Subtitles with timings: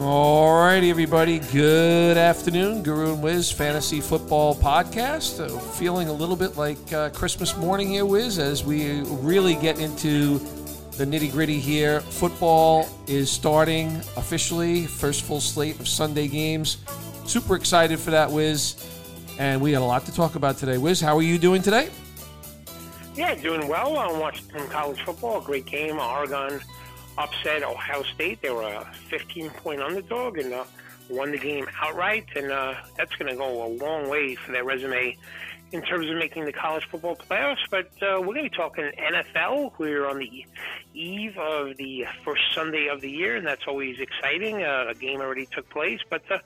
[0.00, 1.38] All righty, everybody.
[1.38, 2.82] Good afternoon.
[2.82, 5.44] Guru and Wiz Fantasy Football Podcast.
[5.44, 9.78] Uh, feeling a little bit like uh, Christmas morning here, Wiz, as we really get
[9.78, 10.38] into
[10.92, 12.00] the nitty gritty here.
[12.00, 14.86] Football is starting officially.
[14.86, 16.78] First full slate of Sunday games.
[17.26, 18.76] Super excited for that, Wiz.
[19.38, 20.78] And we got a lot to talk about today.
[20.78, 21.90] Wiz, how are you doing today?
[23.14, 23.98] Yeah, doing well.
[23.98, 25.40] I watched some college football.
[25.40, 25.98] Great game.
[25.98, 26.60] Oregon
[27.18, 28.42] upset Ohio State.
[28.42, 30.64] They were a 15 point underdog and uh,
[31.08, 32.26] won the game outright.
[32.36, 35.16] And uh, that's going to go a long way for their resume
[35.72, 37.64] in terms of making the college football playoffs.
[37.70, 39.72] But uh, we're going to be talking NFL.
[39.78, 40.46] We're on the
[40.94, 44.62] eve of the first Sunday of the year, and that's always exciting.
[44.62, 46.38] Uh, a game already took place, but uh,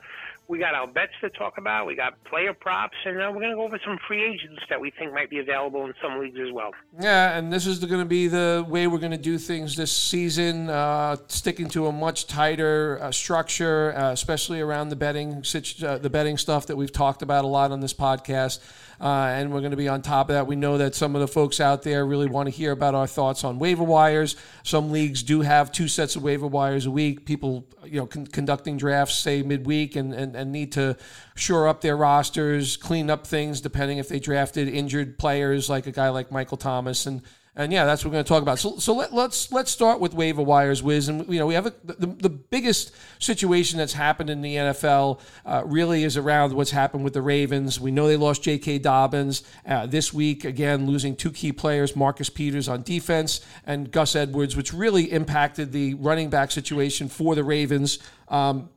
[0.49, 1.87] we got our bets to talk about.
[1.87, 4.81] We got player props, and uh, we're going to go over some free agents that
[4.81, 6.71] we think might be available in some leagues as well.
[7.01, 9.93] Yeah, and this is going to be the way we're going to do things this
[9.93, 15.43] season, uh, sticking to a much tighter uh, structure, uh, especially around the betting,
[15.83, 18.61] uh, the betting stuff that we've talked about a lot on this podcast.
[19.01, 20.47] Uh, and we're going to be on top of that.
[20.47, 23.07] We know that some of the folks out there really want to hear about our
[23.07, 24.37] thoughts on waiver wires.
[24.63, 27.27] Some leagues do have two sets of waiver wires a week.
[27.27, 30.97] People, you know, con- conducting drafts say midweek and, and, and need to
[31.35, 35.93] shore up their rosters, clean up things depending if they drafted injured players like a
[35.93, 37.23] guy like Michael Thomas and
[37.59, 38.59] and yeah, that's what we're going to talk about.
[38.59, 41.09] So, so let, us let's, let's start with waiver wires, Wiz.
[41.09, 45.21] And you know, we have a, the, the biggest situation that's happened in the NFL
[45.47, 47.81] uh, really is around what's happened with the Ravens.
[47.81, 48.81] We know they lost J.K.
[48.81, 54.15] Dobbins uh, this week again, losing two key players, Marcus Peters on defense and Gus
[54.15, 57.99] Edwards, which really impacted the running back situation for the Ravens.
[58.29, 58.69] Um,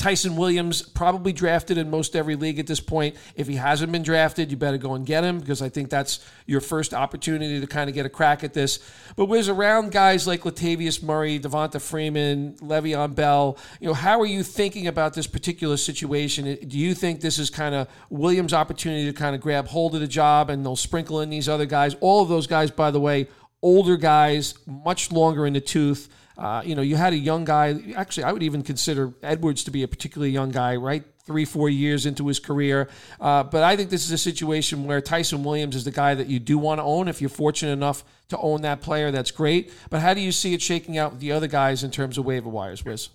[0.00, 3.16] Ty'Son Williams probably drafted in most every league at this point.
[3.36, 6.20] If he hasn't been drafted, you better go and get him because I think that's
[6.46, 8.78] your first opportunity to kind of get a crack at this.
[9.14, 14.26] But was around guys like Latavius Murray, Devonta Freeman, Le'Veon Bell, you know, how are
[14.26, 16.56] you thinking about this particular situation?
[16.66, 20.00] Do you think this is kind of Williams' opportunity to kind of grab hold of
[20.00, 21.94] the job and they'll sprinkle in these other guys?
[22.00, 23.28] All of those guys, by the way,
[23.60, 26.08] older guys, much longer in the tooth.
[26.40, 27.78] Uh, you know, you had a young guy.
[27.94, 31.04] Actually, I would even consider Edwards to be a particularly young guy, right?
[31.26, 32.88] Three, four years into his career.
[33.20, 36.28] Uh, but I think this is a situation where Ty'Son Williams is the guy that
[36.28, 37.08] you do want to own.
[37.08, 39.70] If you're fortunate enough to own that player, that's great.
[39.90, 42.24] But how do you see it shaking out with the other guys in terms of
[42.24, 43.10] waiver wires, Wiz?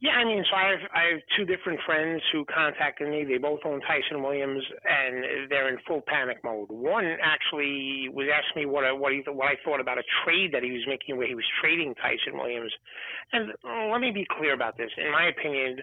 [0.00, 3.24] Yeah, I mean, so I have I have two different friends who contacted me.
[3.24, 6.70] They both own Ty'Son Williams, and they're in full panic mode.
[6.70, 10.54] One actually was asking me what I, what he what I thought about a trade
[10.54, 12.72] that he was making, where he was trading Ty'Son Williams.
[13.32, 14.90] And uh, let me be clear about this.
[14.96, 15.78] In my opinion,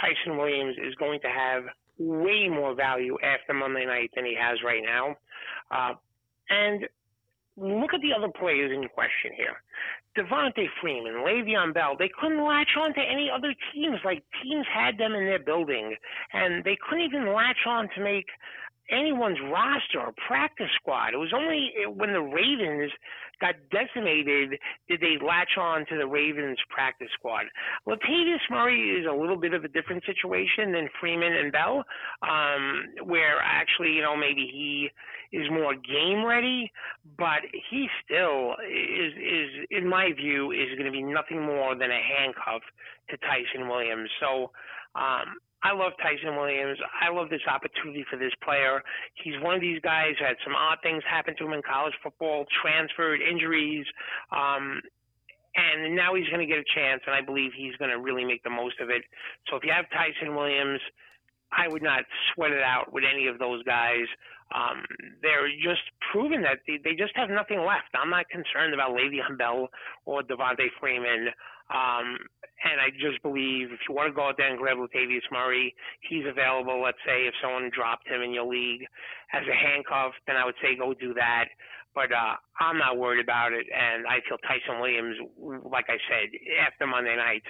[0.00, 1.64] Ty'Son Williams is going to have
[1.98, 5.16] way more value after Monday night than he has right now.
[5.72, 5.94] Uh,
[6.50, 6.86] and
[7.56, 9.56] look at the other players in question here.
[10.16, 13.98] Devonta Freeman, Le'Veon Bell, they couldn't latch on to any other teams.
[14.04, 15.94] Like teams had them in their building,
[16.32, 18.26] and they couldn't even latch on to make
[18.90, 21.12] anyone's roster or practice squad.
[21.12, 22.92] It was only when the Ravens
[23.40, 27.46] got decimated did they latch on to the Ravens practice squad.
[27.86, 31.84] Latavius Murray is a little bit of a different situation than Freeman and Bell,
[32.22, 34.88] um, where actually, you know, maybe he
[35.32, 36.70] is more game ready,
[37.18, 41.90] but he still is is in my view is going to be nothing more than
[41.90, 42.62] a handcuff
[43.10, 44.10] to Ty'Son Williams.
[44.20, 44.50] So
[44.94, 46.78] um, I love Ty'Son Williams.
[47.00, 48.82] I love this opportunity for this player.
[49.14, 51.94] He's one of these guys who had some odd things happen to him in college
[52.02, 53.86] football, transferred, injuries,
[54.30, 54.80] um,
[55.56, 58.24] and now he's going to get a chance, and I believe he's going to really
[58.24, 59.02] make the most of it.
[59.48, 60.80] So if you have Ty'Son Williams,
[61.50, 62.04] I would not
[62.34, 64.04] sweat it out with any of those guys.
[64.54, 64.84] Um,
[65.22, 67.90] they're just proving that they, they just have nothing left.
[67.94, 69.68] I'm not concerned about Le'Veon Bell
[70.04, 71.28] or Devonta Freeman.
[71.66, 72.18] Um,
[72.62, 75.74] and I just believe if you want to go out there and grab Latavius Murray,
[76.08, 76.80] he's available.
[76.80, 78.86] Let's say if someone dropped him in your league
[79.34, 81.46] as a handcuff, then I would say go do that.
[81.94, 85.16] But uh, I'm not worried about it, and I feel Ty'Son Williams,
[85.64, 86.28] like I said,
[86.60, 87.42] after Monday night,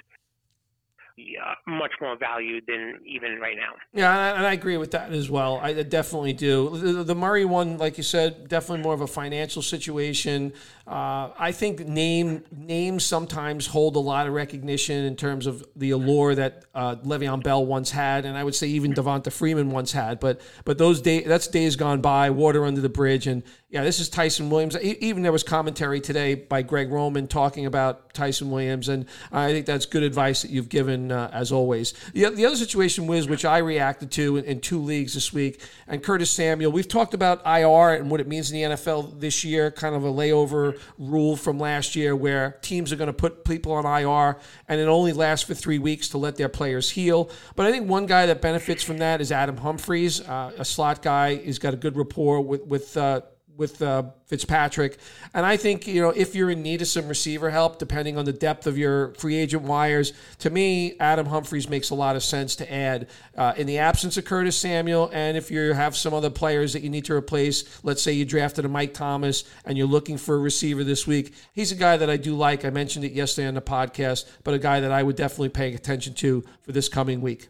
[1.17, 3.73] uh, much more valued than even right now.
[3.93, 5.59] Yeah, and I agree with that as well.
[5.61, 6.77] I definitely do.
[6.77, 10.53] The, the Murray one, like you said, definitely more of a financial situation.
[10.85, 15.91] Uh, I think name names sometimes hold a lot of recognition in terms of the
[15.91, 19.91] allure that uh, Le'Veon Bell once had, and I would say even Devonta Freeman once
[19.91, 20.19] had.
[20.19, 23.99] But but those days, that's days gone by, water under the bridge, and Yeah, this
[23.99, 24.77] is Ty'Son Williams.
[24.77, 29.65] Even there was commentary today by Greg Roman talking about Ty'Son Williams, and I think
[29.65, 31.93] that's good advice that you've given uh, as always.
[32.13, 35.61] The, the other situation was, which I reacted to in, in, two leagues this week,
[35.85, 36.71] and Curtis Samuel.
[36.71, 40.05] We've talked about IR and what it means in the NFL this year, kind of
[40.05, 44.37] a layover rule from last year where teams are going to put people on IR,
[44.69, 47.29] and it only lasts for three weeks to let their players heal.
[47.57, 51.01] But I think one guy that benefits from that is Adam Humphries, uh, a slot
[51.01, 51.35] guy.
[51.35, 52.95] He's got a good rapport with with.
[52.95, 53.23] Uh,
[53.57, 54.97] with uh, Fitzpatrick.
[55.33, 58.25] And I think, you know, if you're in need of some receiver help, depending on
[58.25, 62.23] the depth of your free agent wires, to me, Adam Humphries makes a lot of
[62.23, 65.09] sense to add uh, in the absence of Curtis Samuel.
[65.11, 68.25] And if you have some other players that you need to replace, let's say you
[68.25, 71.97] drafted a Mike Thomas and you're looking for a receiver this week, he's a guy
[71.97, 72.63] that I do like.
[72.63, 75.73] I mentioned it yesterday on the podcast, but a guy that I would definitely pay
[75.73, 77.49] attention to for this coming week.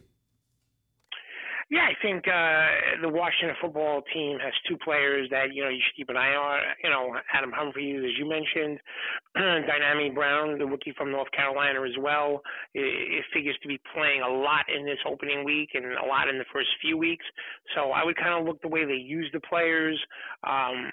[1.70, 5.80] Yeah, I think uh, the Washington football team has two players that you know you
[5.84, 6.60] should keep an eye on.
[6.82, 8.80] You know, Adam Humphries, as you mentioned,
[9.36, 12.40] Dyami Brown, the rookie from North Carolina as well.
[12.72, 16.30] It, it figures to be playing a lot in this opening week and a lot
[16.32, 17.24] in the first few weeks.
[17.76, 20.00] So I would kind of look the way they use the players
[20.48, 20.88] um,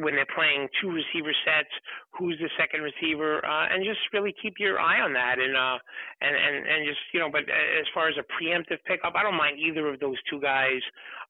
[0.00, 1.72] when they're playing two receiver sets.
[2.16, 5.36] Who's the second receiver, uh, and just really keep your eye on that.
[5.36, 5.76] And uh,
[6.24, 9.36] and and and just you know, but as far as a preemptive pickup, I don't
[9.36, 10.80] mind either of those two guys.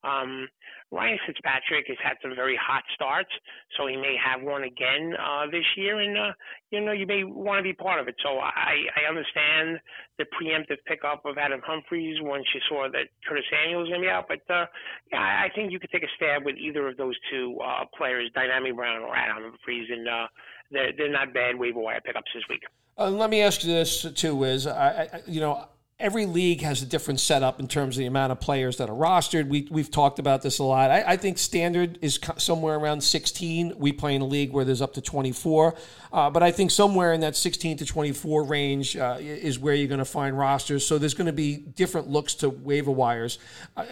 [0.05, 0.49] Um,
[0.91, 3.29] Ryan Fitzpatrick has had some very hot starts,
[3.77, 6.33] so he may have one again uh, this year, and uh,
[6.71, 8.15] you know you may want to be part of it.
[8.23, 9.81] So I, I understand
[10.17, 14.07] the preemptive pickup of Adam Humphries once you saw that Curtis Samuel was going to
[14.07, 14.65] be out, but uh,
[15.13, 18.31] yeah, I think you could take a stab with either of those two uh, players,
[18.35, 20.27] Dyami Brown or Adam Humphries, and uh,
[20.71, 22.63] they're they're not bad waiver wire pickups this week.
[22.97, 25.69] Uh, let me ask you this too: Is I, I you know
[26.01, 28.95] every league has a different setup in terms of the amount of players that are
[28.95, 29.49] rostered.
[29.49, 30.93] We, we've talked about this a lot.
[30.93, 33.75] I, I think standard is somewhere around 16.
[33.77, 35.75] We play in a league where there's up to 24.
[36.13, 39.89] Uh, but I think somewhere in that 16 to 24 range uh, is where you're
[39.89, 40.87] going to find rosters.
[40.87, 43.41] So there's going to be different looks to waiver wires.
[43.77, 43.85] Uh,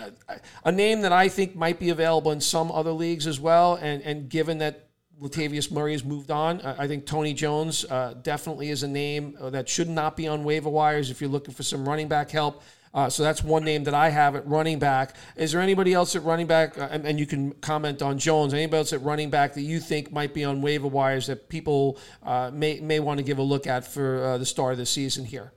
[0.64, 4.00] a name that I think might be available in some other leagues as well, and,
[4.02, 4.85] and given that
[5.20, 6.60] Latavius Murray has moved on.
[6.60, 10.44] I think Tony Jones uh, definitely is a name uh, that should not be on
[10.44, 12.62] waiver wires if you're looking for some running back help.
[12.96, 15.16] Uh, so that's one name that I have at running back.
[15.36, 16.78] Is there anybody else at running back?
[16.78, 18.54] Uh, and, and, you can comment on Jones.
[18.54, 21.98] Anybody else at running back that you think might be on waiver wires that people
[22.22, 24.86] uh, may may want to give a look at for uh, the start of the
[24.86, 25.52] season here?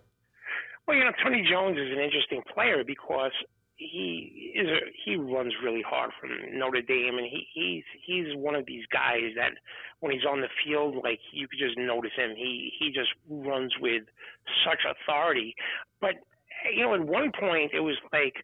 [0.85, 3.31] Well, you know, Tony Jones is an interesting player because
[3.79, 8.53] he is a, he runs really hard from Notre Dame, and he he's he's one
[8.53, 9.51] of these guys that
[10.01, 12.31] when he's on the field, like you could just notice him.
[12.35, 14.03] He he just runs with
[14.65, 15.55] such authority.
[16.01, 16.15] But
[16.75, 18.35] you know, at one point it was like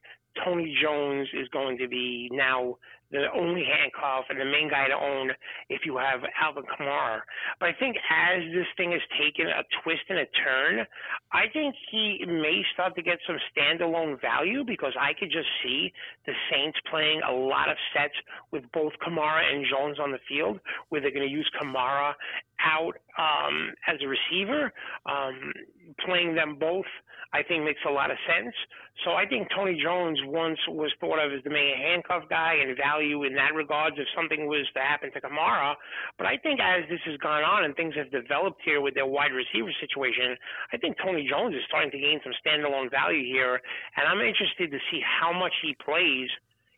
[0.44, 2.78] Tony Jones is going to be now
[3.12, 5.32] the only handcuff and the main guy to own
[5.70, 7.20] if you have Alvin Kamara.
[7.60, 10.86] But I think as this thing has taken a twist and a turn,
[11.32, 15.92] I think he may start to get some standalone value because I could just see
[16.26, 18.16] the Saints playing a lot of sets
[18.52, 20.60] with both Kamara and Jones on the field,
[20.90, 22.14] where they're going to use Kamara
[22.64, 24.72] out um, as a receiver,
[25.06, 25.52] um,
[26.06, 26.86] playing them both
[27.36, 28.56] I think makes a lot of sense.
[29.04, 32.78] So I think Tony Jones once was thought of as the main handcuff guy and
[32.78, 35.76] value in that regards if something was to happen to Kamara.
[36.18, 39.06] But I think as this has gone on and things have developed here with their
[39.06, 40.40] wide receiver situation,
[40.72, 43.60] I think Tony Jones is starting to gain some standalone value here.
[44.00, 46.32] And I'm interested to see how much he plays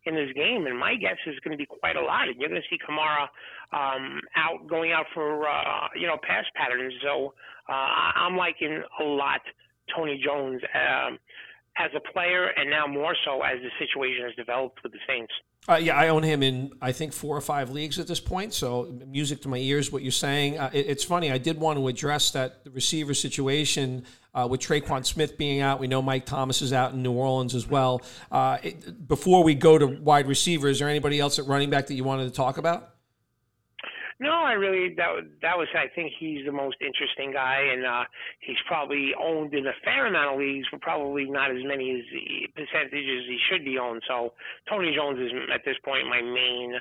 [0.07, 2.27] in this game, and my guess is going to be quite a lot.
[2.27, 3.27] And you're going to see Kamara
[3.73, 6.93] um, out going out for uh, you know pass patterns.
[7.03, 7.33] So
[7.69, 7.71] uh,
[8.15, 9.41] I'm liking a lot
[9.95, 11.17] Tony Jones um,
[11.79, 15.31] as a player, and now more so as the situation has developed with the Saints.
[15.69, 18.53] Uh, yeah, I own him in I think four or five leagues at this point.
[18.53, 19.91] So music to my ears.
[19.91, 21.31] What you're saying, uh, it, it's funny.
[21.31, 25.79] I did want to address that the receiver situation uh, with Tre'Quan Smith being out.
[25.79, 28.01] We know Mike Thomas is out in New Orleans as well.
[28.31, 31.87] Uh, it, before we go to wide receiver, is there anybody else at running back
[31.87, 32.96] that you wanted to talk about?
[34.19, 38.03] No, I really that that was I think he's the most interesting guy, and uh,
[38.39, 42.05] he's probably owned in a fair amount of leagues, but probably not as many as
[42.11, 44.01] the percentages he should be owned.
[44.07, 44.33] So
[44.67, 46.79] Tony Jones is at this point my main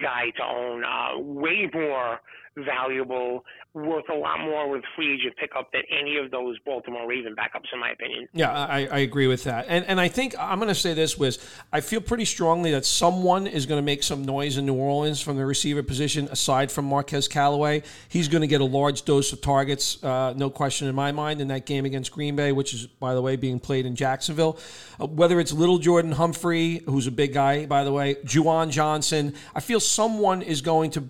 [0.00, 0.82] guy to own.
[0.84, 2.20] Uh, way more
[2.56, 7.34] valuable, worth a lot more with free agent pickup than any of those Baltimore Raven
[7.36, 8.28] backups, in my opinion.
[8.32, 9.66] Yeah, I, I agree with that.
[9.68, 11.38] And and I think I'm going to say this was
[11.72, 15.20] I feel pretty strongly that someone is going to make some noise in New Orleans
[15.20, 17.82] from the receiver position aside from Marquez Callaway.
[18.08, 21.40] He's going to get a large dose of targets, uh, no question in my mind,
[21.40, 24.58] in that game against Green Bay, which is, by the way, being played in Jacksonville.
[25.00, 29.60] Uh, whether it's Lil'Jordan Humphrey, who's a big guy, by the way, Juwan Johnson, I
[29.60, 31.08] feel someone is going to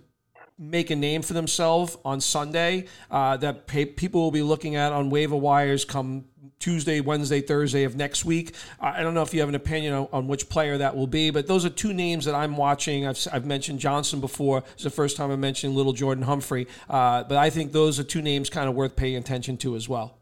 [0.60, 4.92] make a name for themselves on Sunday uh, that pay, people will be looking at
[4.92, 6.26] on waiver wires come
[6.58, 8.54] Tuesday, Wednesday, Thursday of next week.
[8.78, 11.30] I don't know if you have an opinion on, on, which player that will be,
[11.30, 13.06] but those are two names that I'm watching.
[13.06, 14.62] I've, I've mentioned Johnson before.
[14.74, 18.20] It's the first time I mentioned Lil'Jordan Humphrey, uh, but I think those are two
[18.20, 20.18] names kind of worth paying attention to as well.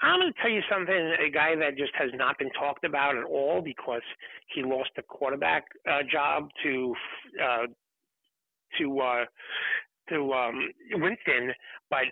[0.00, 0.94] I'm going to tell you something.
[0.94, 4.02] A guy that just has not been talked about at all because
[4.52, 6.94] he lost the quarterback uh, job to
[7.40, 7.66] uh,
[8.78, 9.24] to uh,
[10.08, 11.52] to um, Winston,
[11.90, 12.04] but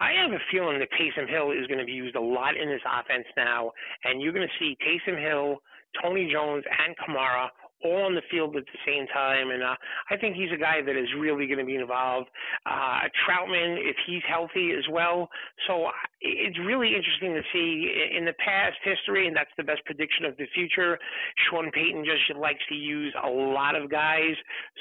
[0.00, 2.68] I have a feeling that Taysom Hill is going to be used a lot in
[2.68, 3.70] this offense now,
[4.04, 5.58] and you're going to see Taysom Hill,
[6.02, 7.48] Tony Jones, and Kamara
[7.84, 9.50] all on the field at the same time.
[9.50, 9.76] And uh,
[10.10, 12.28] I think he's a guy that is really going to be involved.
[12.66, 15.28] Uh, Trautman, if he's healthy as well.
[15.66, 15.88] So
[16.20, 20.36] it's really interesting to see in the past history, and that's the best prediction of
[20.38, 20.98] the future.
[21.46, 24.34] Sean Payton just likes to use a lot of guys.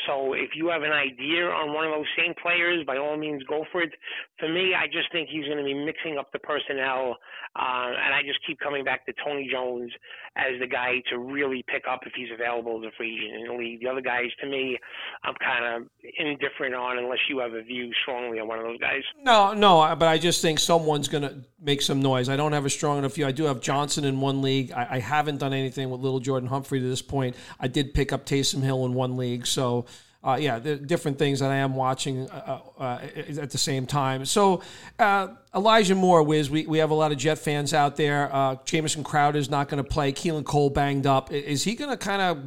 [0.08, 3.44] So if you have an idea on one of those same players, by all means,
[3.44, 3.92] go for it.
[4.40, 7.18] For me, I just think he's going to be mixing up the personnel,
[7.60, 9.92] uh, and I just keep coming back to Tony Jones
[10.36, 13.82] as the guy to really pick up if he's available as a free the league.
[13.82, 14.78] The other guys, to me,
[15.24, 18.80] I'm kind of indifferent on unless you have a view strongly on one of those
[18.80, 19.02] guys.
[19.22, 22.30] No, no, but I just think someone's going to make some noise.
[22.30, 23.26] I don't have a strong enough view.
[23.26, 24.72] I do have Johnson in one league.
[24.72, 27.36] I, I haven't done anything with Lil'Jordan Humphrey to this point.
[27.60, 29.86] I did pick up Taysom Hill in one league, so.
[30.26, 33.00] Uh, yeah, the different things that I am watching uh, uh, uh
[33.42, 34.24] at the same time.
[34.24, 34.62] So,
[34.98, 38.34] uh, Elijah Moore, Wiz, we, we have a lot of Jet fans out there.
[38.34, 40.14] Uh, Jamison Crowder is not going to play.
[40.14, 41.30] Keelan Cole banged up.
[41.34, 42.42] Is he going to kind of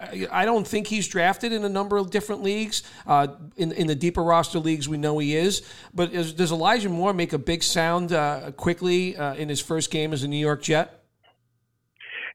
[0.00, 2.84] I don't think he's drafted in a number of different leagues.
[3.04, 5.62] Uh, in in the deeper roster leagues, we know he is.
[5.92, 9.90] But is, does Elijah Moore make a big sound uh, quickly uh, in his first
[9.90, 11.02] game as a New York Jet?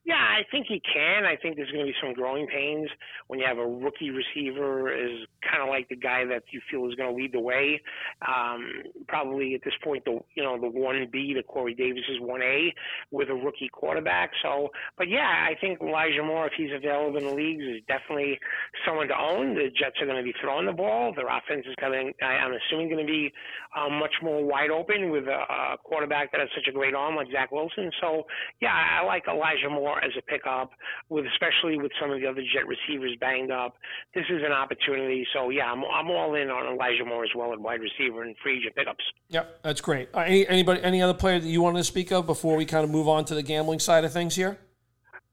[0.04, 1.24] Yeah, I think he can.
[1.24, 2.90] I think there's going to be some growing pains
[3.28, 6.86] when you have a rookie receiver is kind of like the guy that you feel
[6.88, 7.80] is going to lead the way.
[8.20, 12.20] Um, probably at this point, the you know the one B, the Corey Davis is
[12.20, 12.72] one A
[13.12, 14.30] with a rookie quarterback.
[14.42, 14.68] So,
[14.98, 18.38] but yeah, I think Elijah Moore, if he's available in the leagues, is definitely
[18.86, 19.54] someone to own.
[19.54, 21.14] The Jets are going to be throwing the ball.
[21.16, 23.32] Their offense is to, I'm assuming, going to be
[23.74, 27.16] um, much more wide open with a, a quarterback that has such a great arm
[27.16, 27.90] like Zach Wilson.
[28.00, 28.24] So,
[28.60, 30.70] yeah, I like Elijah Moore as a pickup,
[31.08, 33.76] with especially with some of the other Jet receivers banged up.
[34.14, 35.26] This is an opportunity.
[35.32, 38.34] So yeah, I'm, I'm all in on Elijah Moore as well at wide receiver and
[38.42, 39.04] free agent pickups.
[39.28, 40.08] Yep, that's great.
[40.14, 42.84] Uh, any anybody any other player that you wanted to speak of before we kind
[42.84, 44.58] of move on to the gambling side of things here?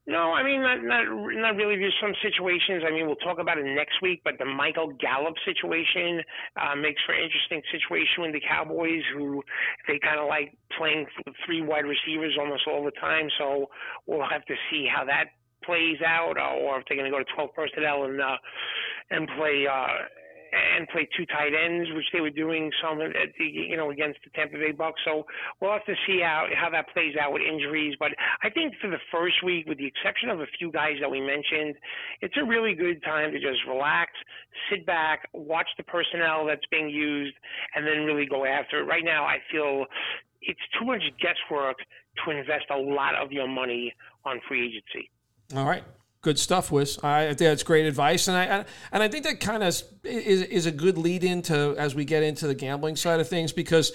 [0.04, 1.76] No, I mean not not not really.
[1.76, 2.82] There's some situations.
[2.84, 4.20] I mean, we'll talk about it next week.
[4.24, 6.20] But the Michael Gallup situation
[6.58, 9.44] uh, makes for an interesting situation with the Cowboys, who
[9.86, 11.06] they kind of like playing
[11.46, 13.28] three wide receivers almost all the time.
[13.38, 13.70] So
[14.06, 17.34] we'll have to see how that plays out, or if they're going to go to
[17.36, 18.36] 12 personnel and uh,
[19.10, 19.66] and play.
[19.70, 19.86] Uh,
[20.52, 24.18] and play two tight ends, which they were doing some at the, you know against
[24.24, 25.00] the Tampa Bay Bucks.
[25.04, 25.24] So
[25.60, 27.96] we'll have to see how how that plays out with injuries.
[27.98, 31.10] But I think for the first week, with the exception of a few guys that
[31.10, 31.76] we mentioned,
[32.20, 34.12] it's a really good time to just relax,
[34.70, 37.34] sit back, watch the personnel that's being used,
[37.74, 38.84] and then really go after it.
[38.84, 39.86] Right now, I feel
[40.42, 41.78] it's too much guesswork
[42.24, 43.94] to invest a lot of your money
[44.24, 45.10] on free agency.
[45.56, 45.84] All right.
[46.22, 46.98] Good stuff, Wiz.
[47.02, 50.66] I think that's great advice, and I and I think that kind of is is
[50.66, 53.90] a good lead into as we get into the gambling side of things because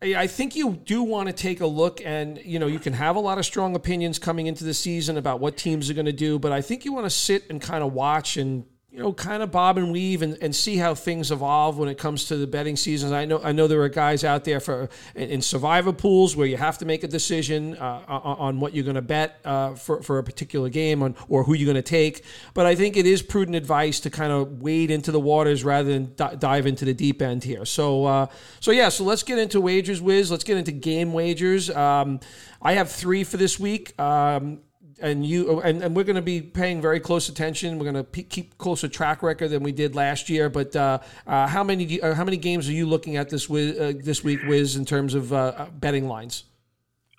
[0.00, 3.16] I think you do want to take a look, and you know you can have
[3.16, 6.12] a lot of strong opinions coming into the season about what teams are going to
[6.12, 9.12] do, but I think you want to sit and kind of watch and you know,
[9.12, 12.36] kind of bob and weave and, and see how things evolve when it comes to
[12.36, 13.12] the betting seasons.
[13.12, 16.56] I know I know there are guys out there for in, survivor pools where you
[16.56, 20.18] have to make a decision uh, on what you're going to bet uh, for, for
[20.18, 22.24] a particular game on, or who you're going to take.
[22.52, 25.88] But I think it is prudent advice to kind of wade into the waters rather
[25.88, 27.64] than d- dive into the deep end here.
[27.64, 28.26] So uh,
[28.58, 30.32] so yeah, so let's get into wagers, Wiz.
[30.32, 31.70] Let's get into game wagers.
[31.70, 32.18] Um,
[32.60, 33.98] I have three for this week.
[34.00, 34.62] Um,
[35.00, 37.78] and you and, and we're going to be paying very close attention.
[37.78, 40.48] We're going to keep closer track record than we did last year.
[40.48, 43.50] But uh, uh, how many you, uh, how many games are you looking at this
[43.50, 46.44] uh, this week, Wiz, in terms of uh, uh, betting lines?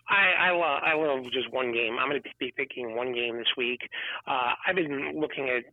[0.10, 1.98] I I love, I love just one game.
[2.00, 3.82] I'm going to be picking one game this week.
[4.28, 5.64] I've been looking at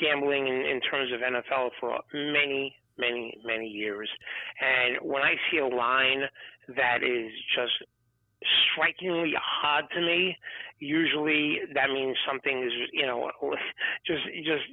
[0.00, 4.08] gambling in, in terms of NFL for many many many years,
[4.60, 6.22] and when I see a line
[6.76, 7.72] that is just
[8.72, 10.36] strikingly hard to me.
[10.78, 13.30] Usually that means something is you know
[14.06, 14.64] just just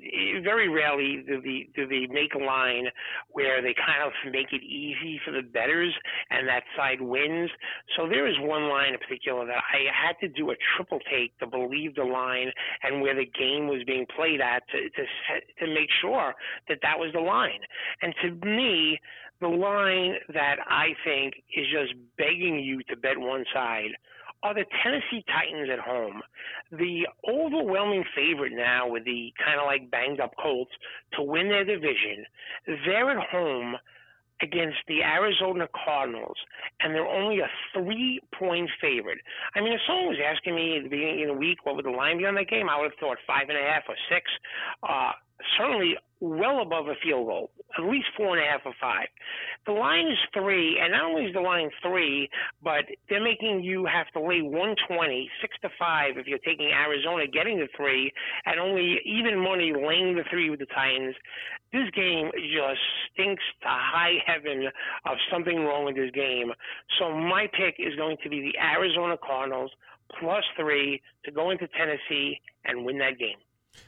[0.43, 2.87] very rarely do the do they make a line
[3.29, 5.93] where they kind of make it easy for the betters
[6.31, 7.49] and that side wins.
[7.95, 11.37] So there is one line in particular that I had to do a triple take
[11.39, 12.51] to believe the line
[12.83, 16.33] and where the game was being played at to to to make sure
[16.67, 17.61] that that was the line.
[18.01, 18.99] And to me
[19.41, 23.91] the line that I think is just begging you to bet one side
[24.43, 26.21] are the Tennessee Titans at home.
[26.71, 30.71] The overwhelming favorite now with the kind of like banged up Colts
[31.13, 32.25] to win their division.
[32.85, 33.75] They're at home
[34.41, 36.37] against the Arizona Cardinals,
[36.79, 39.19] and they're only a three point favorite.
[39.55, 41.85] I mean, if someone was asking me at the beginning of the week what would
[41.85, 43.95] the line be on that game, I would have thought five and a half or
[44.09, 44.31] six.
[44.83, 45.11] Uh,
[45.57, 49.07] certainly well above a field goal, at least four and a half or five.
[49.65, 52.29] The line is three, and not only is the line three,
[52.61, 57.25] but they're making you have to lay 120, six to five if you're taking Arizona
[57.27, 58.11] getting the three,
[58.45, 61.15] and only even money laying the three with the Titans.
[61.71, 62.81] This game just
[63.13, 64.67] stinks to high heaven
[65.05, 66.51] of something wrong with this game.
[66.97, 69.71] So my pick is going to be the Arizona Cardinals
[70.19, 73.37] plus three to go into Tennessee and win that game.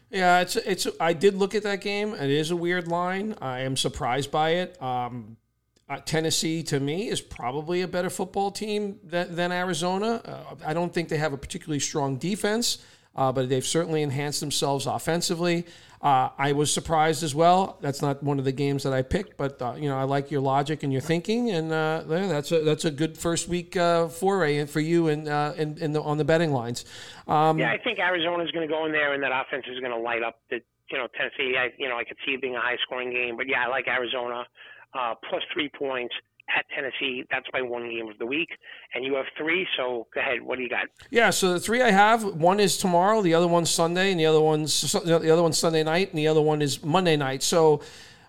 [0.10, 0.88] Yeah, it's it's.
[1.00, 2.14] I did look at that game.
[2.14, 3.36] It is a weird line.
[3.42, 4.82] I am surprised by it.
[4.82, 5.38] Um,
[5.92, 10.22] uh, Tennessee, to me, is probably a better football team than, than Arizona.
[10.24, 12.78] Uh, I don't think they have a particularly strong defense,
[13.16, 15.66] uh, but they've certainly enhanced themselves offensively.
[16.02, 17.78] Uh, I was surprised as well.
[17.80, 20.32] That's not one of the games that I picked, but uh, you know I like
[20.32, 23.78] your logic and your thinking, and uh, yeah, that's a that's a good first week
[23.78, 26.86] uh, foray for you and uh, the, on the betting lines.
[27.28, 29.80] Um, yeah, I think Arizona is going to go in there, and that offense is
[29.80, 31.56] going to light up the you know Tennessee.
[31.56, 33.68] I you know I could see it being a high scoring game, but yeah, I
[33.68, 34.46] like Arizona
[34.94, 36.16] uh, plus three points
[36.58, 37.26] at Tennessee.
[37.32, 38.50] That's my one game of the week.
[38.94, 40.42] And you have three, so go ahead.
[40.42, 40.88] What do you got?
[41.10, 44.26] Yeah, so the three I have, one is tomorrow, the other one's Sunday, and the
[44.26, 47.44] other one's the other one's Sunday night, and the other one is Monday night.
[47.44, 47.82] So.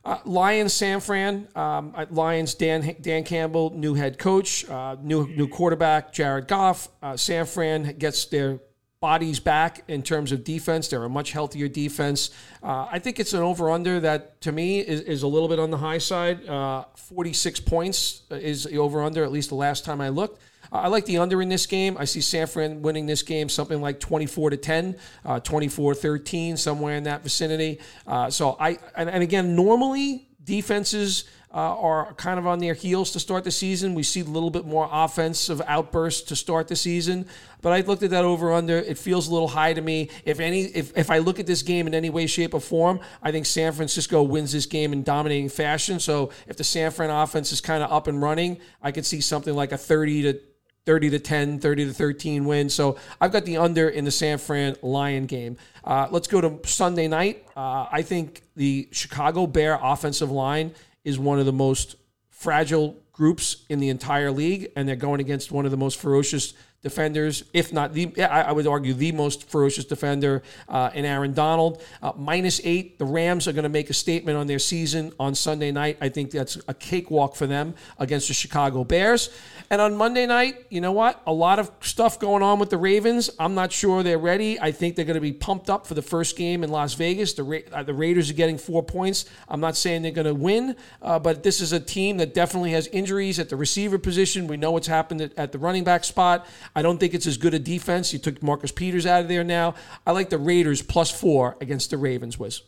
[0.05, 1.47] Uh, Lions, San Fran.
[1.55, 6.89] Um, Lions, Dan Dan Campbell, new head coach, uh, new new quarterback, Jared Goff.
[7.01, 8.59] Uh, San Fran gets their
[9.03, 10.89] bodies back in terms of defense.
[10.89, 12.31] They're a much healthier defense.
[12.63, 15.59] Uh, I think it's an over under that to me is, is, a little bit
[15.59, 16.49] on the high side.
[16.49, 20.41] Uh, 46 points is the over under, at least the last time I looked.
[20.71, 21.97] I like the under in this game.
[21.99, 26.57] I see San Fran winning this game something like 24 to 10, uh, 24 13,
[26.57, 27.81] somewhere in that vicinity.
[28.07, 33.11] Uh, so I, and, and again, normally defenses uh, are kind of on their heels
[33.13, 33.95] to start the season.
[33.95, 37.27] We see a little bit more offensive outbursts to start the season.
[37.61, 38.79] But I looked at that over under.
[38.79, 40.09] It feels a little high to me.
[40.25, 43.01] If any, if, if I look at this game in any way, shape, or form,
[43.23, 46.01] I think San Francisco wins this game in dominating fashion.
[46.01, 49.21] So if the San Fran offense is kind of up and running, I could see
[49.21, 50.41] something like a 30 to
[50.85, 52.69] 30 to 10, 30 to 13 win.
[52.69, 55.57] So I've got the under in the San Fran Lion game.
[55.85, 57.47] Uh, let's go to Sunday night.
[57.57, 61.97] Uh, I think the Chicago Bear offensive line is one of the most
[62.31, 66.55] fragile groups in the entire league, and they're going against one of the most ferocious
[66.83, 71.81] defenders, if not the, I would argue the most ferocious defender uh, in Aaron Donald.
[72.03, 75.37] Uh, minus eight, the Rams are going to make a statement on their season on
[75.37, 75.97] Sunday night.
[76.01, 79.31] I think that's a cakewalk for them against the Chicago Bears.
[79.71, 81.23] And on Monday night, you know what?
[81.27, 83.31] A lot of stuff going on with the Ravens.
[83.39, 84.61] I'm not sure they're ready.
[84.61, 87.35] I think they're going to be pumped up for the first game in Las Vegas.
[87.35, 89.25] The, Ra- uh, the Raiders are getting four points.
[89.49, 92.73] I'm not saying they're going to win, uh, but this is a team that definitely
[92.73, 94.49] has injuries at the receiver position.
[94.49, 96.45] We know what's happened at, at the running back spot.
[96.75, 98.13] I don't think it's as good a defense.
[98.13, 99.75] You took Marcus Peters out of there now.
[100.07, 102.63] I like the Raiders plus four against the Ravens, Wiz.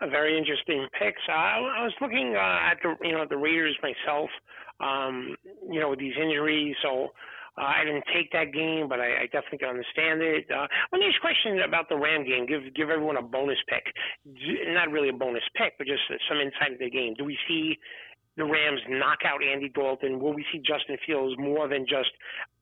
[0.00, 1.14] A very interesting pick.
[1.28, 4.30] I, was looking uh, at the you know the Raiders myself
[4.82, 5.36] um,
[5.70, 6.74] you know, with these injuries.
[6.82, 7.10] So
[7.56, 10.46] uh, I didn't take that game, but I, I definitely can understand it.
[10.50, 12.46] Uh, me ask question about the Ram game.
[12.46, 13.84] Give give everyone a bonus pick.
[14.74, 17.14] Not really a bonus pick, but just some insight into the game.
[17.16, 17.78] Do we see
[18.36, 20.18] the Rams knock out Andy Dalton?
[20.18, 22.10] Will we see Justin Fields more than just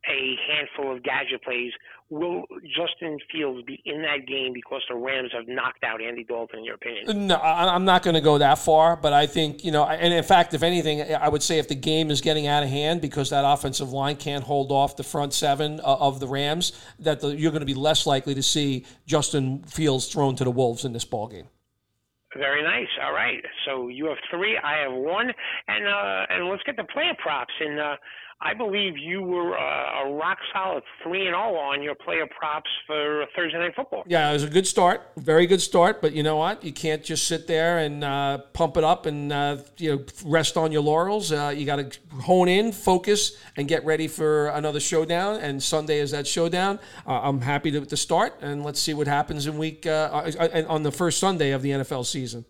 [0.09, 1.73] a handful of gadget plays?
[2.09, 6.59] Will Justin Fields be in that game because the Rams have knocked out Andy Dalton,
[6.59, 7.29] in your opinion?
[7.29, 10.25] No, I'm not going to go that far, but I think, you know, and in
[10.25, 13.31] fact, if anything, I would say if the game is getting out of hand because
[13.31, 17.29] that offensive line can't hold off the front seven uh, of the Rams, that the,
[17.29, 20.93] you're going to be less likely to see Justin Fields thrown to the Wolves in
[20.93, 21.47] this ball game.
[22.37, 22.89] Very nice.
[23.03, 23.43] All right.
[23.67, 24.57] So you have three.
[24.57, 25.33] I have one,
[25.67, 27.53] and uh, and let's get the player props.
[27.59, 27.97] And uh,
[28.43, 32.71] I believe you were uh, a rock solid three and all on your player props
[32.87, 34.03] for Thursday night football.
[34.07, 36.01] Yeah, it was a good start, very good start.
[36.01, 36.65] But you know what?
[36.65, 40.57] You can't just sit there and uh, pump it up and uh, you know rest
[40.57, 41.33] on your laurels.
[41.33, 45.37] Uh, you got to hone in, focus, and get ready for another showdown.
[45.37, 46.79] And Sunday is that showdown.
[47.07, 50.31] Uh, I'm happy to, to, start, and let's see what happens in week uh,
[50.67, 52.47] on the first Sunday of the NFL season.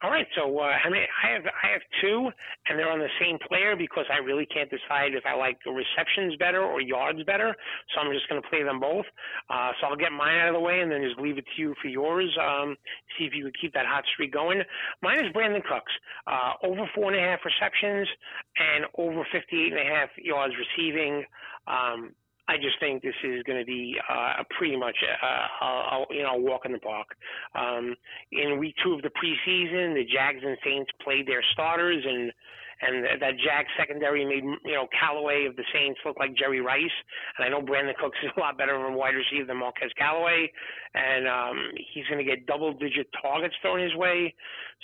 [0.00, 2.30] All right, so uh, I mean, I have I have two,
[2.68, 6.36] and they're on the same player because I really can't decide if I like receptions
[6.38, 7.52] better or yards better.
[7.90, 9.06] So I'm just going to play them both.
[9.50, 11.60] Uh, so I'll get mine out of the way, and then just leave it to
[11.60, 12.30] you for yours.
[12.38, 12.76] Um,
[13.18, 14.62] see if you can keep that hot streak going.
[15.02, 15.92] Mine is Brandin Cooks,
[16.28, 18.06] uh, over four and a half receptions
[18.54, 21.24] and over 58 and a half yards receiving.
[21.66, 22.14] Um,
[22.48, 26.22] I just think this is going to be uh, pretty much a, a, a, you
[26.22, 27.08] know walk in the park.
[27.54, 27.94] Um,
[28.32, 32.32] in week two of the preseason, the Jags and Saints played their starters, and
[32.80, 36.96] and that Jags secondary made you know Callaway of the Saints look like Jerry Rice.
[37.36, 39.92] And I know Brandin Cooks is a lot better of a wide receiver than Marquez
[39.98, 40.50] Callaway,
[40.94, 41.58] and um,
[41.92, 44.34] he's going to get double-digit targets thrown his way.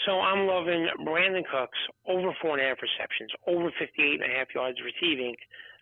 [0.05, 4.37] So I'm loving Brandin Cooks over four and a half receptions, over 58 and a
[4.37, 5.35] half yards receiving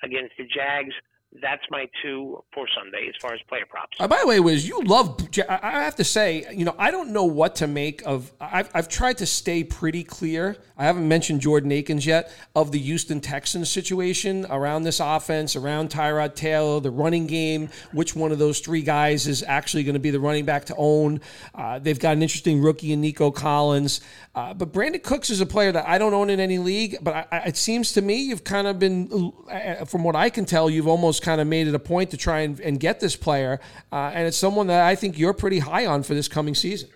[0.04, 0.94] against the Jags
[1.40, 3.96] that's my two for Sunday as far as player props.
[3.98, 5.28] Uh, by the way, Wiz, you love.
[5.48, 8.30] I have to say, you know, I don't know what to make of.
[8.40, 10.56] I've, I've tried to stay pretty clear.
[10.76, 15.90] I haven't mentioned Jordan Akins yet of the Houston Texans situation around this offense, around
[15.90, 17.70] Tyrod Taylor, the running game.
[17.92, 20.74] Which one of those three guys is actually going to be the running back to
[20.76, 21.20] own?
[21.54, 24.00] Uh, they've got an interesting rookie in Nico Collins,
[24.34, 26.98] uh, but Brandin Cooks is a player that I don't own in any league.
[27.00, 30.44] But I, it seems to me you've kind of been, uh, from what I can
[30.44, 33.16] tell, you've almost kind of made it a point to try and, and get this
[33.16, 36.54] player, uh, and it's someone that I think you're pretty high on for this coming
[36.54, 36.90] season.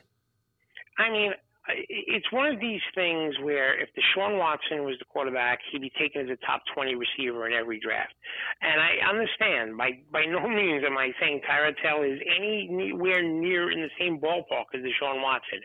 [0.99, 1.33] I mean,
[1.69, 6.23] it's one of these things where if Deshaun Watson was the quarterback, he'd be taken
[6.23, 8.15] as a top 20 receiver in every draft.
[8.63, 13.71] And I understand, by by no means am I saying Tyrod Taylor is anywhere near
[13.71, 15.61] in the same ballpark as Deshaun Watson.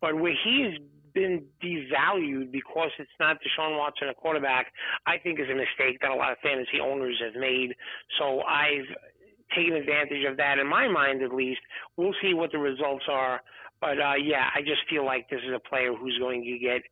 [0.00, 0.78] But where he's
[1.14, 4.72] been devalued because it's not Deshaun Watson a quarterback,
[5.06, 7.74] I think is a mistake that a lot of fantasy owners have made.
[8.18, 8.86] So I've
[9.56, 11.60] taken advantage of that in my mind at least.
[11.96, 13.40] We'll see what the results are.
[13.80, 16.82] But uh, yeah, I just feel like this is a player who's going to get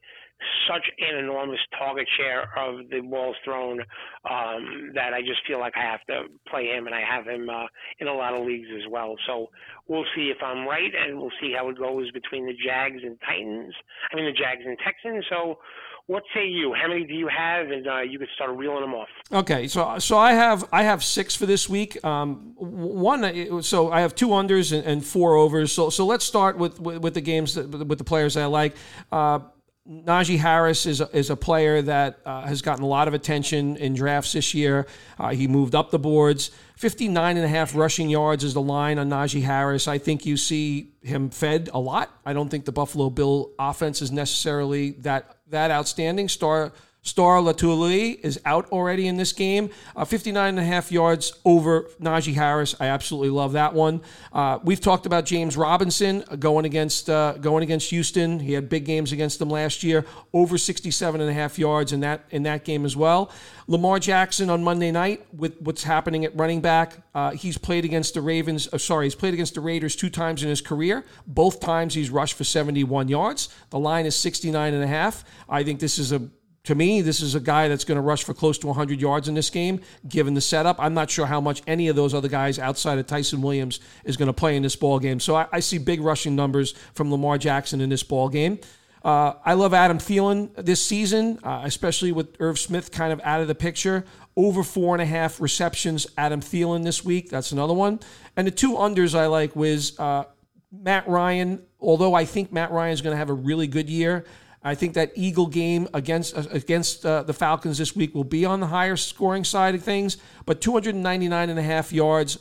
[0.68, 3.80] such an enormous target share of the balls thrown
[4.28, 7.48] um, that I just feel like I have to play him, and I have him
[7.48, 7.66] uh,
[7.98, 9.14] in a lot of leagues as well.
[9.26, 9.50] So
[9.88, 13.18] we'll see if I'm right, and we'll see how it goes between the Jags and
[13.26, 13.74] Titans.
[14.12, 15.24] I mean, the Jags and Texans.
[15.28, 15.58] So
[16.06, 16.74] what say you?
[16.74, 17.70] How many do you have?
[17.70, 19.08] And uh, you could start reeling them off.
[19.32, 22.02] Okay, so so I have I have six for this week.
[22.04, 25.72] Um, one, so I have two unders and, and, four overs.
[25.72, 28.74] So so let's start with with, with the games that, with the players I like.
[29.10, 29.40] Uh,
[29.88, 33.76] Najee Harris is a, is a player that uh, has gotten a lot of attention
[33.76, 34.86] in drafts this year.
[35.18, 36.52] Uh, he moved up the boards.
[36.76, 39.88] 59 and a half rushing yards is the line on Najee Harris.
[39.88, 42.16] I think you see him fed a lot.
[42.24, 46.28] I don't think the Buffalo Bill offense is necessarily that that outstanding.
[46.28, 46.72] Star
[47.04, 49.70] Star Lotulelei is out already in this game.
[49.96, 52.76] Uh, 59 and a half yards over Najee Harris.
[52.78, 54.02] I absolutely love that one.
[54.32, 58.38] Uh, we've talked about James Robinson going against uh, going against Houston.
[58.38, 60.06] He had big games against them last year.
[60.32, 63.32] Over 67 and a half yards in that in that game as well.
[63.66, 66.98] Lamar Jackson on Monday night with what's happening at running back.
[67.16, 68.68] Uh, he's played against the Ravens.
[68.72, 71.04] Uh, sorry, he's played against the Raiders two times in his career.
[71.26, 73.48] Both times he's rushed for 71 yards.
[73.70, 75.24] The line is 69 and a half.
[75.48, 76.28] I think this is a
[76.64, 79.26] to me, this is a guy that's going to rush for close to 100 yards
[79.26, 80.76] in this game, given the setup.
[80.78, 84.16] I'm not sure how much any of those other guys outside of Ty'Son Williams is
[84.16, 85.18] going to play in this ball game.
[85.18, 88.60] So I, I see big rushing numbers from Lamar Jackson in this ball game.
[89.04, 93.40] Uh, I love Adam Thielen this season, uh, especially with Irv Smith kind of out
[93.40, 94.04] of the picture.
[94.36, 97.28] Over four and a half receptions, Adam Thielen this week.
[97.28, 97.98] That's another one.
[98.36, 100.24] And the two unders I like was uh,
[100.70, 101.64] Matt Ryan.
[101.80, 104.24] Although I think Matt Ryan is going to have a really good year,
[104.64, 108.44] I think that Eagle game against uh, against uh, the Falcons this week will be
[108.44, 112.38] on the higher scoring side of things, but 299 and a half yards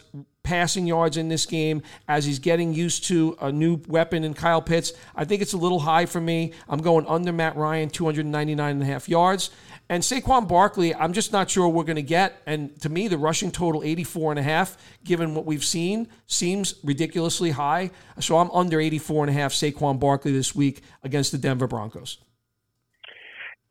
[0.52, 4.62] passing yards in this game as he's getting used to a new weapon in Kyle
[4.62, 4.92] Pitts.
[5.16, 6.52] I think it's a little high for me.
[6.68, 9.50] I'm going under Matt Ryan, 299 and a half yards.
[9.88, 12.42] And Saquon Barkley, I'm just not sure we're going to get.
[12.46, 16.76] And to me, the rushing total 84 and a half, given what we've seen, seems
[16.84, 17.92] ridiculously high.
[18.20, 22.18] So I'm under 84 and a half Saquon Barkley this week against the Denver Broncos.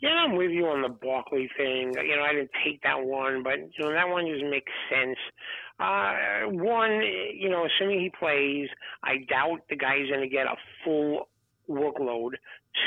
[0.01, 1.93] Yeah, I'm with you on the Barkley thing.
[1.95, 5.19] You know, I didn't take that one, but you know that one just makes sense.
[5.81, 7.03] Uh, one,
[7.35, 8.69] you know, assuming he plays,
[9.03, 11.29] I doubt the guy's going to get a full
[11.69, 12.33] workload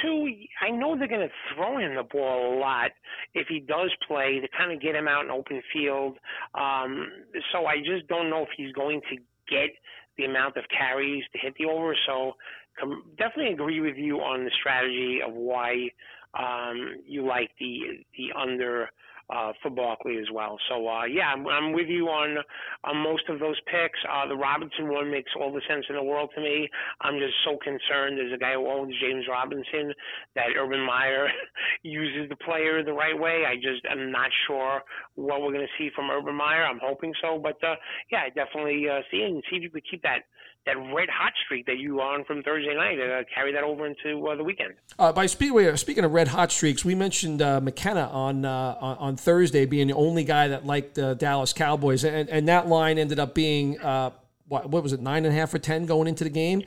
[0.02, 0.28] two,
[0.62, 2.92] I know they're going to throw him the ball a lot
[3.34, 6.18] if he does play to kind of get him out in open field.
[6.56, 7.08] Um,
[7.52, 9.18] so I just don't know if he's going to
[9.50, 9.70] get
[10.18, 11.96] the amount of carries to hit the over.
[12.08, 12.34] So
[12.80, 15.90] com- definitely agree with you on the strategy of why
[16.38, 18.90] um, you like the the under
[19.30, 20.58] uh, for Barkley as well.
[20.70, 22.38] So uh, yeah, I'm, I'm with you on
[22.84, 24.00] on most of those picks.
[24.10, 26.70] Uh, the Robinson one makes all the sense in the world to me.
[27.02, 29.94] I'm just so concerned as a guy who owns James Robinson
[30.36, 31.28] that Urban Meyer
[31.84, 33.44] uses the player the right way.
[33.48, 34.82] I just am not sure
[35.16, 36.66] what we're going to see from Urban Meyer.
[36.66, 37.76] I'm hoping so, but uh,
[38.12, 40.24] yeah, I definitely uh, see and see if you could keep that
[40.66, 43.86] that red hot streak that you on from Thursday night and uh, carry that over
[43.86, 44.74] into uh, the weekend.
[44.98, 48.98] Uh, by speaking speaking of red hot streaks, we mentioned uh, McKenna on, uh, on,
[48.98, 52.98] on Thursday being the only guy that liked the Dallas Cowboys, and, and that line
[52.98, 54.12] ended up being uh,
[54.48, 56.64] what, what was it nine and a half or ten going into the game.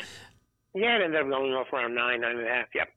[0.75, 2.67] Yeah, it ended up going off around nine, nine and a half.
[2.75, 2.89] Yep.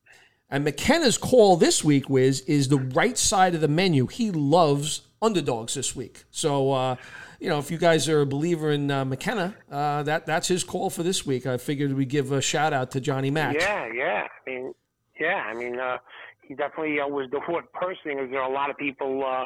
[0.50, 4.08] And McKenna's call this week, Wiz, is the right side of the menu.
[4.08, 6.24] He loves underdogs this week.
[6.32, 6.98] So
[7.40, 10.64] you know, if you guys are a believer in uh, McKenna, uh, that that's his
[10.64, 11.46] call for this week.
[11.46, 13.56] I figured we give a shout out to Johnny Mack.
[13.56, 14.28] Yeah, yeah.
[14.28, 14.74] I mean,
[15.20, 15.44] yeah.
[15.48, 15.98] I mean, uh,
[16.42, 19.46] he definitely uh, was the what person is there are a lot of people uh,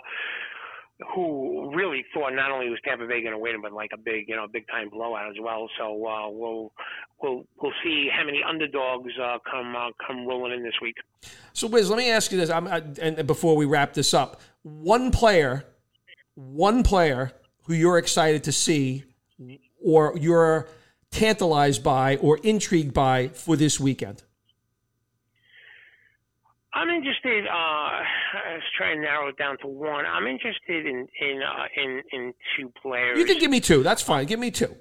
[1.13, 4.27] who really thought not only was Tampa Bay going to win, but like a big,
[4.27, 5.69] you know, big time blowout as well.
[5.77, 6.71] So uh, we'll
[7.21, 10.95] we'll we'll see how many underdogs uh, come uh, come rolling in this week.
[11.53, 14.41] So, Wiz, let me ask you this, I'm, I, and before we wrap this up,
[14.63, 15.65] one player,
[16.33, 17.31] one player
[17.65, 19.03] who you're excited to see
[19.83, 20.67] or you're
[21.11, 24.23] tantalized by or intrigued by for this weekend?
[26.73, 27.45] I'm interested.
[27.45, 27.89] Uh,
[28.51, 30.05] let's try and narrow it down to one.
[30.05, 33.17] I'm interested in in uh, in in two players.
[33.19, 33.83] You can give me two.
[33.83, 34.25] That's fine.
[34.25, 34.75] Give me two.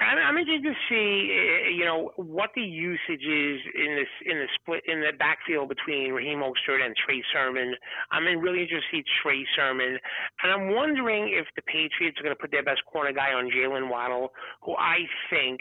[0.00, 4.38] I'm, I'm interested to see, uh, you know, what the usage is in this in
[4.38, 7.74] the split in the backfield between Raheem Mostert and Trey Sermon.
[8.10, 9.98] I'm really interested to see Trey Sermon,
[10.42, 13.50] and I'm wondering if the Patriots are going to put their best corner guy on
[13.50, 15.60] Jaylen Waddle, who I think,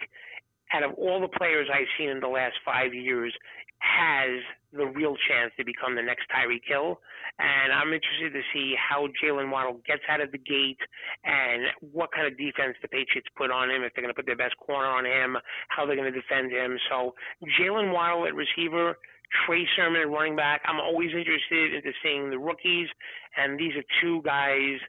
[0.74, 3.34] out of all the players I've seen in the last five years,
[3.80, 4.40] has
[4.74, 7.00] the real chance to become the next Tyreek Hill.
[7.40, 10.80] And I'm interested to see how Jaylen Waddle gets out of the gate
[11.24, 14.26] and what kind of defense the Patriots put on him, if they're going to put
[14.26, 15.38] their best corner on him,
[15.70, 16.78] how they're going to defend him.
[16.90, 17.14] So
[17.60, 18.98] Jaylen Waddle at receiver,
[19.46, 20.62] Trey Sermon at running back.
[20.66, 22.88] I'm always interested into seeing the rookies,
[23.38, 24.80] and these are two guys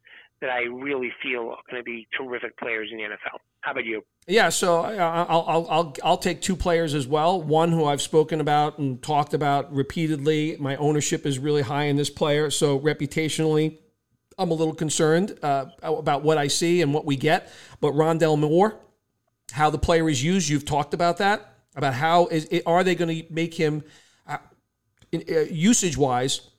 [0.40, 3.38] that I really feel are going to be terrific players in the NFL.
[3.62, 4.02] How about you?
[4.26, 7.40] Yeah, so I'll, I'll, I'll, I'll take two players as well.
[7.40, 10.56] One who I've spoken about and talked about repeatedly.
[10.60, 13.78] My ownership is really high in this player, so reputationally,
[14.38, 17.50] I'm a little concerned uh, about what I see and what we get.
[17.80, 18.78] But Rondale Moore,
[19.52, 21.48] how the player is used, you've talked about that.
[21.74, 23.82] About how is are they going to make him
[24.26, 24.38] uh,
[25.14, 26.51] uh, usage wise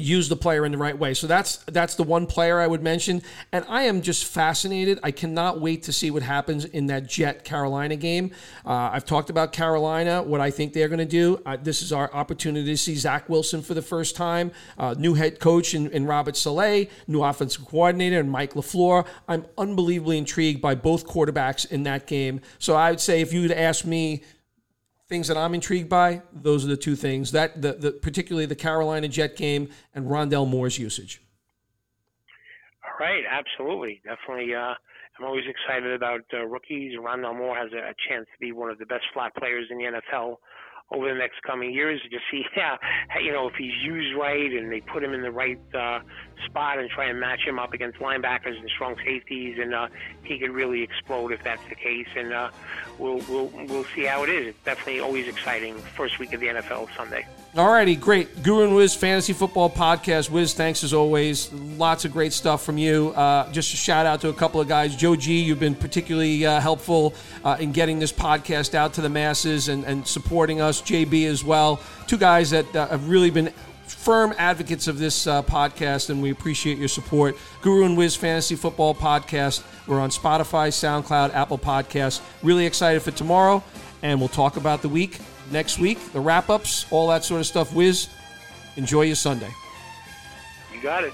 [0.00, 1.14] use the player in the right way.
[1.14, 4.98] So that's that's the one player I would mention, and I am just fascinated.
[5.02, 8.32] I cannot wait to see what happens in that Jet Carolina game.
[8.64, 11.40] Uh, I've talked about Carolina, what I think they're going to do.
[11.44, 15.14] Uh, this is our opportunity to see Zach Wilson for the first time, uh, new
[15.14, 19.06] head coach in, in Robert Saleh, new offensive coordinator, and Mike LaFleur.
[19.28, 22.40] I'm unbelievably intrigued by both quarterbacks in that game.
[22.58, 24.22] So I would say if you would ask me
[25.08, 28.54] things that I'm intrigued by, those are the two things that the, the particularly the
[28.54, 31.22] Carolina Jet game and Rondale Moore's usage.
[32.84, 34.54] All right, absolutely, definitely.
[34.54, 34.74] Uh,
[35.18, 36.92] I'm always excited about uh, rookies.
[36.98, 39.78] Rondale Moore has a, a chance to be one of the best flat players in
[39.78, 40.36] the NFL
[40.90, 42.76] over the next coming years to see, yeah,
[43.20, 46.00] you know, if he's used right and they put him in the right uh,
[46.46, 49.88] spot and try and match him up against linebackers and strong safeties, and uh,
[50.24, 52.08] he could really explode if that's the case.
[52.16, 52.50] And uh,
[52.98, 54.48] we'll we'll we'll see how it is.
[54.48, 55.76] It's definitely always exciting.
[55.96, 57.26] First week of the NFL Sunday.
[57.54, 58.42] Alrighty, great.
[58.42, 60.28] Guru and Wiz Fantasy Football Podcast.
[60.28, 61.50] Wiz, thanks as always.
[61.52, 63.08] Lots of great stuff from you.
[63.16, 64.94] Uh, just a shout out to a couple of guys.
[64.94, 69.08] Joe G, you've been particularly uh, helpful uh, in getting this podcast out to the
[69.08, 70.82] masses and, and supporting us.
[70.82, 71.80] JB as well.
[72.06, 73.50] Two guys that uh, have really been
[73.86, 77.34] firm advocates of this uh, podcast, and we appreciate your support.
[77.62, 79.64] Guru and Wiz Fantasy Football Podcast.
[79.86, 82.20] We're on Spotify, SoundCloud, Apple Podcasts.
[82.42, 83.64] Really excited for tomorrow,
[84.02, 85.18] and we'll talk about the week
[85.50, 87.74] next week, the wrap ups, all that sort of stuff.
[87.74, 88.08] Wiz,
[88.76, 89.50] enjoy your Sunday.
[90.74, 91.12] You got it.